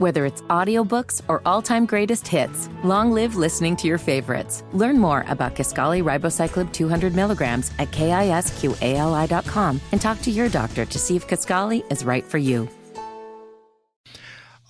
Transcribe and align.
Whether 0.00 0.24
it's 0.24 0.40
audiobooks 0.48 1.20
or 1.28 1.42
all-time 1.44 1.84
greatest 1.84 2.26
hits, 2.26 2.70
long 2.82 3.12
live 3.12 3.36
listening 3.36 3.76
to 3.76 3.86
your 3.86 3.98
favorites. 3.98 4.64
Learn 4.72 4.98
more 4.98 5.26
about 5.28 5.54
Kisqali 5.54 6.02
Ribociclib 6.02 6.72
200 6.72 7.14
milligrams 7.14 7.70
at 7.78 7.90
kisqali.com 7.90 9.80
and 9.92 10.00
talk 10.00 10.22
to 10.22 10.30
your 10.30 10.48
doctor 10.48 10.86
to 10.86 10.98
see 10.98 11.16
if 11.16 11.28
Kisqali 11.28 11.84
is 11.92 12.02
right 12.02 12.24
for 12.24 12.38
you. 12.38 12.66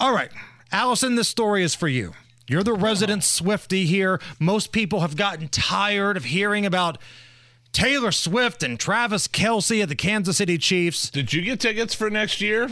All 0.00 0.12
right, 0.12 0.32
Allison, 0.72 1.14
this 1.14 1.28
story 1.28 1.62
is 1.62 1.76
for 1.76 1.86
you. 1.86 2.14
You're 2.48 2.64
the 2.64 2.72
resident 2.72 3.22
Swifty 3.22 3.86
here. 3.86 4.20
Most 4.40 4.72
people 4.72 4.98
have 4.98 5.14
gotten 5.14 5.46
tired 5.46 6.16
of 6.16 6.24
hearing 6.24 6.66
about 6.66 6.98
Taylor 7.70 8.10
Swift 8.10 8.64
and 8.64 8.80
Travis 8.80 9.28
Kelce 9.28 9.80
at 9.80 9.88
the 9.88 9.94
Kansas 9.94 10.38
City 10.38 10.58
Chiefs. 10.58 11.08
Did 11.08 11.32
you 11.32 11.42
get 11.42 11.60
tickets 11.60 11.94
for 11.94 12.10
next 12.10 12.40
year? 12.40 12.70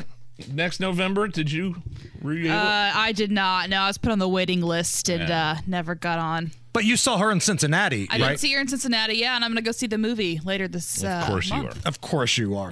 Next 0.52 0.78
November? 0.80 1.26
Did 1.28 1.50
you? 1.50 1.76
Were 2.22 2.32
you 2.32 2.46
able? 2.46 2.56
Uh, 2.58 2.92
I 2.94 3.12
did 3.12 3.30
not. 3.32 3.68
No, 3.70 3.80
I 3.80 3.86
was 3.88 3.98
put 3.98 4.12
on 4.12 4.18
the 4.18 4.28
waiting 4.28 4.60
list 4.62 5.08
and 5.08 5.28
Yeah. 5.28 5.50
uh, 5.50 5.60
never 5.66 5.94
got 5.94 6.18
on. 6.18 6.52
But 6.74 6.84
you 6.84 6.96
saw 6.96 7.18
her 7.18 7.32
in 7.32 7.40
Cincinnati, 7.40 8.06
I 8.08 8.18
right? 8.18 8.28
didn't 8.28 8.40
see 8.40 8.52
her 8.52 8.60
in 8.60 8.68
Cincinnati. 8.68 9.14
Yeah, 9.14 9.34
and 9.34 9.44
I'm 9.44 9.50
gonna 9.50 9.62
go 9.62 9.72
see 9.72 9.88
the 9.88 9.98
movie 9.98 10.38
later 10.44 10.68
this. 10.68 11.02
Uh, 11.02 11.08
of 11.08 11.26
course 11.26 11.50
you 11.50 11.56
month. 11.56 11.84
are. 11.84 11.88
Of 11.88 12.00
course 12.00 12.38
you 12.38 12.56
are. 12.56 12.70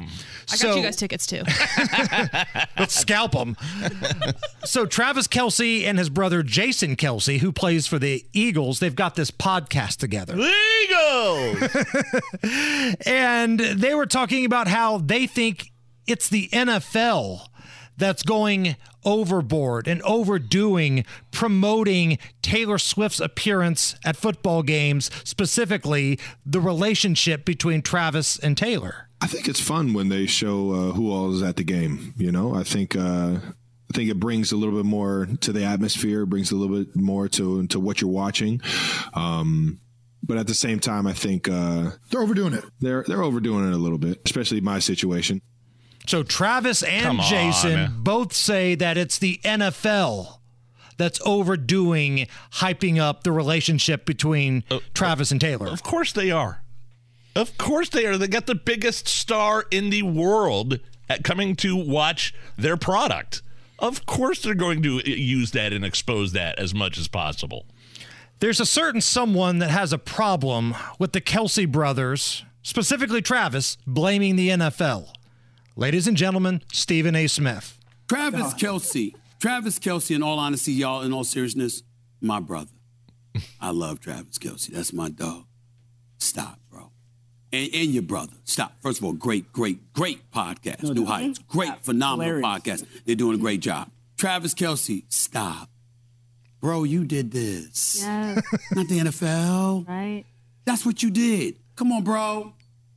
I 0.52 0.56
got 0.58 0.76
you 0.76 0.82
guys 0.82 0.94
tickets 0.96 1.26
too. 1.26 1.42
Let's 2.78 2.94
scalp 2.94 3.32
them. 3.32 3.56
so 4.64 4.86
Travis 4.86 5.26
Kelce 5.26 5.84
and 5.84 5.98
his 5.98 6.08
brother 6.08 6.44
Jason 6.44 6.94
Kelce, 6.94 7.38
who 7.40 7.50
plays 7.50 7.88
for 7.88 7.98
the 7.98 8.24
Eagles, 8.32 8.78
they've 8.78 8.94
got 8.94 9.16
this 9.16 9.30
podcast 9.32 9.96
together. 9.96 10.36
Eagles. 10.36 11.68
And 13.06 13.58
they 13.58 13.94
were 13.94 14.06
talking 14.06 14.44
about 14.44 14.68
how 14.68 14.98
they 14.98 15.26
think 15.26 15.70
it's 16.06 16.28
the 16.28 16.48
NFL 16.52 17.48
that's 17.96 18.22
going 18.22 18.76
overboard 19.04 19.86
and 19.88 20.02
overdoing 20.02 21.04
promoting 21.30 22.18
Taylor 22.42 22.78
Swift's 22.78 23.20
appearance 23.20 23.94
at 24.04 24.16
football 24.16 24.62
games, 24.62 25.10
specifically 25.24 26.18
the 26.44 26.60
relationship 26.60 27.44
between 27.44 27.82
Travis 27.82 28.38
and 28.38 28.56
Taylor. 28.56 29.08
I 29.20 29.26
think 29.26 29.48
it's 29.48 29.60
fun 29.60 29.94
when 29.94 30.08
they 30.08 30.26
show 30.26 30.72
uh, 30.72 30.92
who 30.92 31.10
all 31.10 31.32
is 31.34 31.42
at 31.42 31.56
the 31.56 31.64
game. 31.64 32.12
You 32.18 32.30
know, 32.32 32.54
I 32.54 32.64
think 32.64 32.94
uh, 32.94 33.36
I 33.40 33.92
think 33.94 34.10
it 34.10 34.20
brings 34.20 34.52
a 34.52 34.56
little 34.56 34.74
bit 34.74 34.84
more 34.84 35.26
to 35.40 35.52
the 35.52 35.64
atmosphere, 35.64 36.26
brings 36.26 36.50
a 36.50 36.56
little 36.56 36.76
bit 36.84 36.94
more 36.96 37.28
to 37.28 37.66
to 37.68 37.80
what 37.80 38.00
you're 38.00 38.10
watching. 38.10 38.60
Um, 39.14 39.80
but 40.22 40.36
at 40.38 40.48
the 40.48 40.54
same 40.54 40.80
time, 40.80 41.06
I 41.06 41.12
think 41.12 41.48
uh, 41.48 41.92
They're 42.10 42.20
overdoing 42.20 42.52
it. 42.54 42.64
they're 42.80 43.04
they're 43.06 43.22
overdoing 43.22 43.68
it 43.68 43.72
a 43.74 43.78
little 43.78 43.98
bit, 43.98 44.20
especially 44.26 44.60
my 44.60 44.80
situation. 44.80 45.40
So 46.06 46.22
Travis 46.22 46.82
and 46.82 47.04
Come 47.04 47.20
on. 47.20 47.26
Jason 47.28 47.92
both 47.98 48.32
say 48.32 48.74
that 48.76 48.96
it's 48.96 49.18
the 49.18 49.40
NFL 49.44 50.38
that's 50.96 51.20
overdoing 51.24 52.26
hyping 52.54 52.98
up 52.98 53.22
the 53.22 53.32
relationship 53.32 54.06
between 54.06 54.64
uh, 54.70 54.76
uh, 54.76 54.80
Travis 54.94 55.30
and 55.30 55.40
Taylor. 55.40 55.68
Of 55.68 55.82
course 55.82 56.12
they 56.12 56.30
are. 56.30 56.62
Of 57.34 57.58
course 57.58 57.90
they 57.90 58.06
are. 58.06 58.16
They 58.16 58.28
got 58.28 58.46
the 58.46 58.54
biggest 58.54 59.08
star 59.08 59.66
in 59.70 59.90
the 59.90 60.02
world 60.02 60.80
at 61.08 61.22
coming 61.22 61.54
to 61.56 61.76
watch 61.76 62.34
their 62.56 62.76
product. 62.76 63.42
Of 63.78 64.06
course 64.06 64.42
they're 64.42 64.54
going 64.54 64.82
to 64.84 65.08
use 65.08 65.50
that 65.50 65.72
and 65.72 65.84
expose 65.84 66.32
that 66.32 66.58
as 66.58 66.74
much 66.74 66.96
as 66.96 67.08
possible. 67.08 67.66
There's 68.38 68.60
a 68.60 68.66
certain 68.66 69.00
someone 69.00 69.58
that 69.58 69.70
has 69.70 69.92
a 69.92 69.98
problem 69.98 70.74
with 70.98 71.12
the 71.12 71.20
Kelce 71.20 71.70
brothers, 71.70 72.44
specifically 72.62 73.20
Travis, 73.22 73.76
blaming 73.86 74.36
the 74.36 74.48
NFL. 74.50 75.08
Ladies 75.78 76.08
and 76.08 76.16
gentlemen, 76.16 76.62
Stephen 76.72 77.14
A. 77.14 77.26
Smith. 77.26 77.78
Travis 78.08 78.54
Kelce. 78.54 79.14
Travis 79.38 79.78
Kelce, 79.78 80.14
in 80.16 80.22
all 80.22 80.38
honesty, 80.38 80.72
y'all, 80.72 81.02
in 81.02 81.12
all 81.12 81.22
seriousness, 81.22 81.82
my 82.22 82.40
brother. 82.40 82.70
I 83.60 83.72
love 83.72 84.00
Travis 84.00 84.38
Kelce. 84.38 84.68
That's 84.68 84.94
my 84.94 85.10
dog. 85.10 85.44
Stop, 86.16 86.58
bro. 86.70 86.90
And, 87.52 87.68
and 87.74 87.90
your 87.90 88.04
brother. 88.04 88.32
Stop. 88.44 88.80
First 88.80 89.00
of 89.00 89.04
all, 89.04 89.12
great, 89.12 89.52
great, 89.52 89.92
great 89.92 90.30
podcast. 90.30 90.82
New 90.94 91.04
Heights. 91.04 91.40
Great, 91.40 91.78
phenomenal 91.82 92.40
podcast. 92.40 92.86
They're 93.04 93.14
doing 93.14 93.34
a 93.34 93.40
great 93.40 93.60
job. 93.60 93.90
Travis 94.16 94.54
Kelce, 94.54 95.04
stop. 95.12 95.68
Bro, 96.62 96.84
you 96.84 97.04
did 97.04 97.32
this. 97.32 98.00
Yes, 98.00 98.42
Not 98.74 98.88
the 98.88 98.98
NFL. 99.00 99.86
right. 99.86 100.24
That's 100.64 100.86
what 100.86 101.02
you 101.02 101.10
did. 101.10 101.56
Come 101.76 101.92
on, 101.92 102.02
bro. 102.02 102.54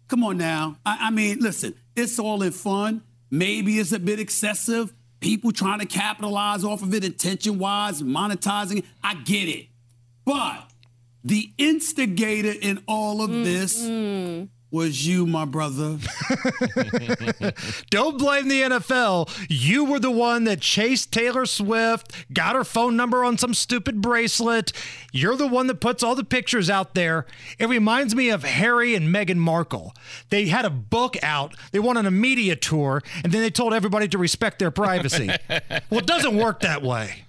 Come 0.08 0.24
on 0.24 0.38
now. 0.38 0.78
I, 0.86 1.08
I 1.08 1.10
mean, 1.12 1.40
listen, 1.40 1.74
it's 2.00 2.20
all 2.20 2.42
in 2.42 2.52
fun. 2.52 3.04
Maybe 3.30 3.78
it's 3.80 3.92
a 3.92 4.00
bit 4.00 4.20
excessive. 4.20 4.94
People 5.20 5.52
trying 5.52 5.80
to 5.80 5.86
capitalize 5.86 6.64
off 6.64 6.82
of 6.82 6.94
it 6.94 7.04
attention 7.04 7.60
wise, 7.60 8.02
monetizing. 8.02 8.86
I 9.04 9.16
get 9.16 9.50
it. 9.50 9.68
But 10.26 10.72
the 11.24 11.52
instigator 11.58 12.54
in 12.60 12.82
all 12.88 13.22
of 13.22 13.30
this 13.30 13.84
was 14.72 15.08
you, 15.08 15.26
my 15.26 15.46
brother. 15.46 15.98
Don't 17.90 18.18
blame 18.18 18.48
the 18.48 18.62
NFL. 18.62 19.30
You 19.50 19.86
were 19.86 20.00
the 20.00 20.12
one 20.12 20.44
that 20.44 20.62
chased 20.62 21.12
Taylor 21.12 21.46
Swift, 21.46 22.14
got 22.34 22.56
her 22.56 22.64
phone 22.64 22.96
number 22.96 23.24
on 23.24 23.38
some 23.38 23.54
stupid 23.54 24.02
bracelet. 24.02 24.72
You're 25.12 25.36
the 25.36 25.48
one 25.48 25.68
that 25.68 25.80
puts 25.80 26.04
all 26.04 26.16
the 26.16 26.24
pictures 26.24 26.70
out 26.70 26.94
there. 26.94 27.26
It 27.58 27.68
reminds 27.68 28.14
me 28.14 28.30
of 28.30 28.44
Harry 28.44 28.96
and 28.96 29.14
Meghan 29.14 29.38
Markle. 29.38 29.96
They 30.30 30.48
had 30.48 30.66
a 30.66 30.70
book 30.70 31.18
out, 31.24 31.56
they 31.72 31.80
went 31.80 31.98
on 31.98 32.06
a 32.06 32.12
media 32.12 32.56
tour, 32.56 33.02
and 33.24 33.34
then 33.34 33.42
they 33.42 33.50
told 33.50 33.74
everybody 33.74 34.08
to 34.10 34.18
respect 34.18 34.60
their 34.60 34.72
privacy. 34.72 35.30
well, 35.90 36.00
it 36.00 36.06
doesn't 36.06 36.38
work 36.38 36.60
that 36.62 36.82
way. 36.84 37.24